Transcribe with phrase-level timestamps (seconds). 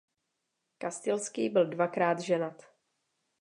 [0.77, 2.71] Kastilský byl dvakrát ženat.